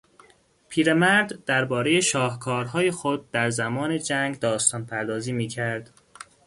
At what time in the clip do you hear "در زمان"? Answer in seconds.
3.31-3.97